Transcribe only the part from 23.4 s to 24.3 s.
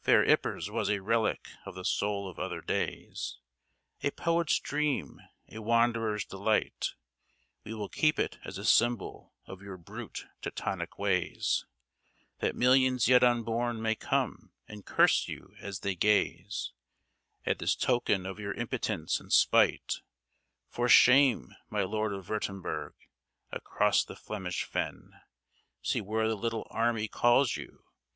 Across the